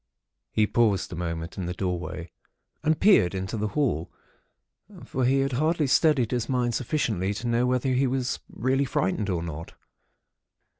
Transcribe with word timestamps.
"He 0.51 0.65
paused 0.65 1.13
a 1.13 1.15
moment 1.15 1.59
in 1.59 1.67
the 1.67 1.75
doorway, 1.75 2.31
and 2.81 2.99
peered 2.99 3.35
into 3.35 3.55
the 3.55 3.67
hall; 3.77 4.11
for 5.05 5.25
he 5.25 5.41
had 5.41 5.51
hardly 5.51 5.85
steadied 5.85 6.31
his 6.31 6.49
mind 6.49 6.73
sufficiently 6.73 7.35
to 7.35 7.45
know 7.45 7.67
whether 7.67 7.89
he 7.89 8.07
was 8.07 8.39
really 8.49 8.85
frightened 8.85 9.29
or 9.29 9.43
not. 9.43 9.73